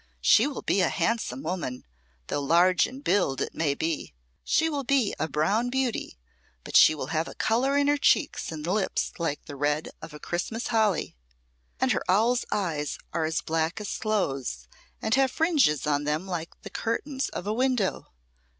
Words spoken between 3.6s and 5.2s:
be. She will be